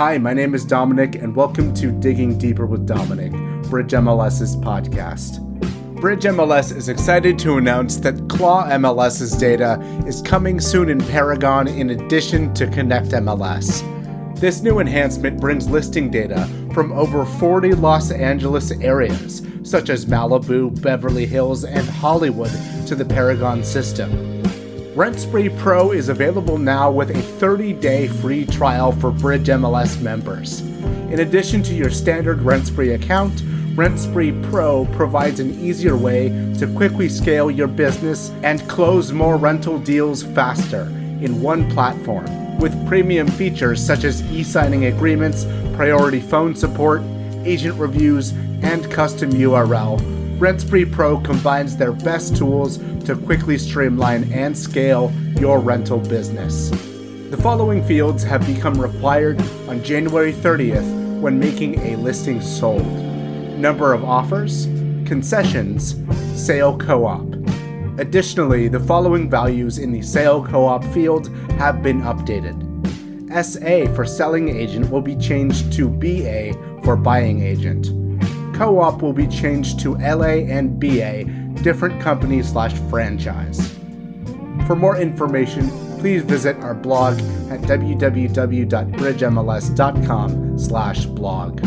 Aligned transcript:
Hi, 0.00 0.16
my 0.16 0.32
name 0.32 0.54
is 0.54 0.64
Dominic, 0.64 1.16
and 1.16 1.36
welcome 1.36 1.74
to 1.74 1.92
Digging 1.92 2.38
Deeper 2.38 2.64
with 2.64 2.86
Dominic, 2.86 3.32
Bridge 3.68 3.90
MLS's 3.90 4.56
podcast. 4.56 5.40
Bridge 6.00 6.22
MLS 6.22 6.74
is 6.74 6.88
excited 6.88 7.38
to 7.40 7.58
announce 7.58 7.98
that 7.98 8.26
Claw 8.30 8.66
MLS's 8.66 9.32
data 9.32 9.78
is 10.06 10.22
coming 10.22 10.58
soon 10.58 10.88
in 10.88 11.00
Paragon 11.08 11.68
in 11.68 11.90
addition 11.90 12.54
to 12.54 12.66
Connect 12.68 13.08
MLS. 13.08 13.82
This 14.40 14.62
new 14.62 14.78
enhancement 14.78 15.38
brings 15.38 15.68
listing 15.68 16.10
data 16.10 16.48
from 16.72 16.92
over 16.92 17.26
40 17.26 17.74
Los 17.74 18.10
Angeles 18.10 18.70
areas, 18.80 19.42
such 19.64 19.90
as 19.90 20.06
Malibu, 20.06 20.80
Beverly 20.80 21.26
Hills, 21.26 21.66
and 21.66 21.86
Hollywood, 21.86 22.52
to 22.86 22.94
the 22.94 23.04
Paragon 23.04 23.62
system. 23.62 24.29
RentSpree 24.94 25.56
Pro 25.60 25.92
is 25.92 26.08
available 26.08 26.58
now 26.58 26.90
with 26.90 27.10
a 27.10 27.22
30 27.22 27.74
day 27.74 28.08
free 28.08 28.44
trial 28.44 28.90
for 28.90 29.12
Bridge 29.12 29.46
MLS 29.46 30.00
members. 30.02 30.62
In 31.12 31.20
addition 31.20 31.62
to 31.62 31.74
your 31.74 31.90
standard 31.90 32.40
RentSpree 32.40 32.96
account, 32.96 33.32
RentSpree 33.76 34.50
Pro 34.50 34.86
provides 34.86 35.38
an 35.38 35.52
easier 35.60 35.96
way 35.96 36.30
to 36.58 36.66
quickly 36.74 37.08
scale 37.08 37.52
your 37.52 37.68
business 37.68 38.30
and 38.42 38.68
close 38.68 39.12
more 39.12 39.36
rental 39.36 39.78
deals 39.78 40.24
faster 40.24 40.82
in 41.22 41.40
one 41.40 41.70
platform, 41.70 42.58
with 42.58 42.74
premium 42.88 43.28
features 43.28 43.80
such 43.84 44.02
as 44.02 44.28
e 44.32 44.42
signing 44.42 44.86
agreements, 44.86 45.44
priority 45.76 46.20
phone 46.20 46.56
support, 46.56 47.00
agent 47.44 47.78
reviews, 47.78 48.32
and 48.62 48.90
custom 48.90 49.30
URL. 49.30 50.19
RentSpree 50.40 50.90
Pro 50.90 51.20
combines 51.20 51.76
their 51.76 51.92
best 51.92 52.34
tools 52.34 52.78
to 53.04 53.14
quickly 53.14 53.58
streamline 53.58 54.32
and 54.32 54.56
scale 54.56 55.12
your 55.38 55.60
rental 55.60 55.98
business. 55.98 56.70
The 57.28 57.36
following 57.36 57.84
fields 57.84 58.24
have 58.24 58.46
become 58.46 58.80
required 58.80 59.38
on 59.68 59.84
January 59.84 60.32
30th 60.32 61.20
when 61.20 61.38
making 61.38 61.78
a 61.80 61.96
listing 61.96 62.40
sold 62.40 62.86
number 63.58 63.92
of 63.92 64.02
offers, 64.02 64.64
concessions, 65.04 65.96
sale 66.34 66.78
co 66.78 67.04
op. 67.04 67.26
Additionally, 67.98 68.68
the 68.68 68.80
following 68.80 69.28
values 69.28 69.76
in 69.76 69.92
the 69.92 70.00
sale 70.00 70.42
co 70.42 70.64
op 70.64 70.82
field 70.84 71.28
have 71.58 71.82
been 71.82 72.00
updated. 72.00 72.56
SA 73.44 73.94
for 73.94 74.06
selling 74.06 74.48
agent 74.48 74.90
will 74.90 75.02
be 75.02 75.16
changed 75.16 75.70
to 75.74 75.90
BA 75.90 76.54
for 76.82 76.96
buying 76.96 77.42
agent. 77.42 77.99
Co 78.60 78.78
op 78.78 79.00
will 79.00 79.14
be 79.14 79.26
changed 79.26 79.80
to 79.80 79.96
LA 79.96 80.44
and 80.52 80.78
BA, 80.78 81.24
different 81.62 81.98
company 81.98 82.42
slash 82.42 82.74
franchise. 82.90 83.74
For 84.66 84.76
more 84.76 84.98
information, 84.98 85.70
please 85.98 86.22
visit 86.22 86.58
our 86.58 86.74
blog 86.74 87.18
at 87.48 87.62
www.bridgemls.com 87.62 90.58
slash 90.58 91.06
blog. 91.06 91.62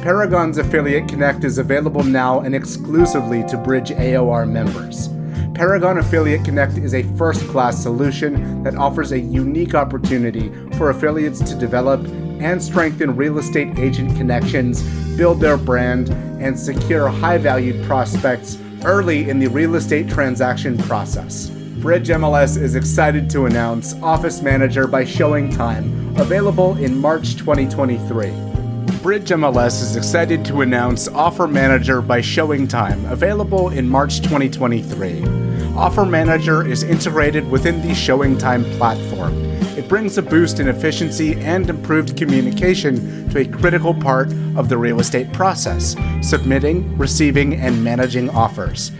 Paragon's 0.00 0.56
Affiliate 0.56 1.08
Connect 1.08 1.44
is 1.44 1.58
available 1.58 2.02
now 2.02 2.40
and 2.40 2.54
exclusively 2.54 3.44
to 3.44 3.58
Bridge 3.58 3.90
AOR 3.90 4.48
members. 4.48 5.10
Paragon 5.54 5.98
Affiliate 5.98 6.42
Connect 6.42 6.78
is 6.78 6.94
a 6.94 7.02
first 7.18 7.46
class 7.48 7.82
solution 7.82 8.62
that 8.62 8.76
offers 8.76 9.12
a 9.12 9.20
unique 9.20 9.74
opportunity 9.74 10.50
for 10.78 10.88
affiliates 10.88 11.40
to 11.40 11.54
develop 11.54 12.00
and 12.40 12.62
strengthen 12.62 13.16
real 13.16 13.38
estate 13.38 13.78
agent 13.78 14.16
connections, 14.16 14.82
build 15.16 15.40
their 15.40 15.56
brand, 15.56 16.10
and 16.40 16.58
secure 16.58 17.08
high 17.08 17.38
valued 17.38 17.84
prospects 17.86 18.58
early 18.84 19.30
in 19.30 19.38
the 19.38 19.48
real 19.48 19.76
estate 19.76 20.08
transaction 20.08 20.76
process. 20.78 21.50
Bridge 21.80 22.08
MLS 22.08 22.56
is 22.56 22.76
excited 22.76 23.28
to 23.30 23.46
announce 23.46 23.94
Office 24.02 24.40
Manager 24.40 24.86
by 24.86 25.04
Showing 25.04 25.50
Time, 25.50 26.16
available 26.16 26.76
in 26.78 26.96
March 26.98 27.36
2023. 27.36 28.30
Bridge 29.02 29.28
MLS 29.28 29.82
is 29.82 29.96
excited 29.96 30.44
to 30.46 30.62
announce 30.62 31.08
Offer 31.08 31.46
Manager 31.46 32.00
by 32.00 32.22
Showing 32.22 32.66
Time, 32.66 33.04
available 33.06 33.68
in 33.68 33.86
March 33.86 34.22
2023. 34.22 35.24
Offer 35.76 36.06
Manager 36.06 36.66
is 36.66 36.82
integrated 36.82 37.50
within 37.50 37.82
the 37.86 37.94
Showing 37.94 38.38
Time 38.38 38.64
platform. 38.78 39.53
It 39.76 39.88
brings 39.88 40.16
a 40.18 40.22
boost 40.22 40.60
in 40.60 40.68
efficiency 40.68 41.34
and 41.40 41.68
improved 41.68 42.16
communication 42.16 43.28
to 43.30 43.40
a 43.40 43.44
critical 43.44 43.92
part 43.92 44.32
of 44.54 44.68
the 44.68 44.78
real 44.78 45.00
estate 45.00 45.32
process 45.32 45.96
submitting, 46.22 46.96
receiving, 46.96 47.54
and 47.54 47.82
managing 47.82 48.30
offers. 48.30 48.92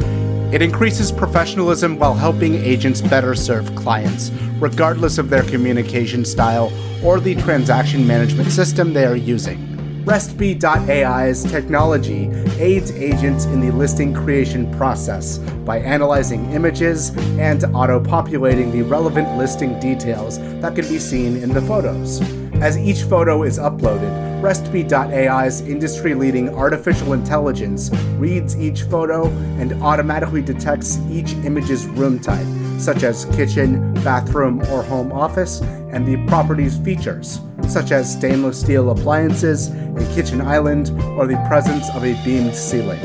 It 0.53 0.63
increases 0.63 1.13
professionalism 1.13 1.97
while 1.99 2.15
helping 2.15 2.57
agents 2.57 3.01
better 3.01 3.37
serve 3.37 3.73
clients, 3.77 4.31
regardless 4.59 5.17
of 5.19 5.31
their 5.31 5.45
communication 5.45 6.25
style 6.25 6.73
or 7.05 7.21
the 7.21 7.37
transaction 7.37 8.05
management 8.05 8.51
system 8.51 8.93
they 8.93 9.05
are 9.05 9.17
using. 9.17 9.74
Restb.ai's 10.05 11.45
technology 11.45 12.29
aids 12.59 12.91
agents 12.91 13.47
in 13.47 13.61
the 13.61 13.71
listing 13.71 14.13
creation 14.13 14.71
process 14.75 15.39
by 15.65 15.79
analyzing 15.79 16.53
images 16.53 17.09
and 17.39 17.65
auto 17.75 17.99
populating 17.99 18.71
the 18.71 18.83
relevant 18.83 19.39
listing 19.39 19.81
details 19.81 20.39
that 20.61 20.75
can 20.75 20.87
be 20.89 20.99
seen 20.99 21.39
in 21.39 21.55
the 21.55 21.63
photos. 21.63 22.21
As 22.57 22.77
each 22.77 23.05
photo 23.05 23.45
is 23.45 23.59
uploaded, 23.59 24.13
Restb.ai's 24.43 25.63
industry 25.63 26.15
leading 26.15 26.55
artificial 26.55 27.15
intelligence 27.15 27.91
reads 28.19 28.61
each 28.61 28.83
photo 28.83 29.29
and 29.59 29.73
automatically 29.83 30.43
detects 30.43 30.99
each 31.09 31.33
image's 31.47 31.87
room 31.87 32.19
type, 32.19 32.47
such 32.79 33.05
as 33.05 33.25
kitchen, 33.37 33.95
bathroom, 34.05 34.61
or 34.71 34.83
home 34.83 35.11
office, 35.13 35.63
and 35.63 36.07
the 36.07 36.23
property's 36.27 36.77
features 36.77 37.41
such 37.69 37.93
as 37.93 38.13
stainless 38.13 38.61
steel 38.61 38.91
appliances, 38.91 39.69
a 39.69 40.15
kitchen 40.15 40.41
island, 40.41 40.91
or 41.19 41.27
the 41.27 41.37
presence 41.49 41.89
of 41.91 42.05
a 42.05 42.15
beamed 42.25 42.55
ceiling. 42.55 43.01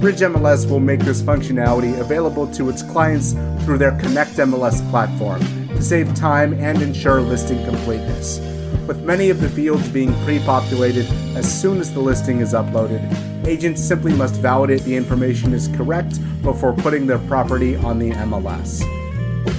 Bridge 0.00 0.20
MLS 0.20 0.68
will 0.68 0.80
make 0.80 1.00
this 1.00 1.22
functionality 1.22 1.98
available 1.98 2.46
to 2.48 2.68
its 2.68 2.82
clients 2.82 3.32
through 3.64 3.78
their 3.78 3.98
Connect 3.98 4.32
MLS 4.32 4.88
platform 4.90 5.40
to 5.68 5.82
save 5.82 6.14
time 6.14 6.52
and 6.54 6.82
ensure 6.82 7.20
listing 7.20 7.64
completeness. 7.64 8.38
With 8.86 9.02
many 9.02 9.30
of 9.30 9.40
the 9.40 9.48
fields 9.48 9.88
being 9.88 10.12
pre 10.24 10.40
populated 10.40 11.06
as 11.36 11.50
soon 11.50 11.80
as 11.80 11.94
the 11.94 12.00
listing 12.00 12.40
is 12.40 12.52
uploaded, 12.52 13.46
agents 13.46 13.82
simply 13.82 14.12
must 14.12 14.34
validate 14.34 14.82
the 14.82 14.94
information 14.94 15.54
is 15.54 15.68
correct 15.68 16.20
before 16.42 16.74
putting 16.74 17.06
their 17.06 17.18
property 17.20 17.76
on 17.76 17.98
the 17.98 18.10
MLS. 18.10 19.03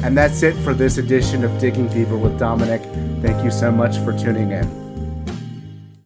And 0.06 0.16
that's 0.16 0.44
it 0.44 0.54
for 0.58 0.76
this 0.76 1.00
edition 1.00 1.44
of 1.44 1.60
Digging 1.60 1.88
Deeper 1.88 2.16
with 2.16 2.38
Dominic. 2.38 2.84
Thank 3.24 3.44
you 3.44 3.50
so 3.50 3.72
much 3.72 3.98
for 3.98 4.16
tuning 4.16 4.52
in. 4.52 4.85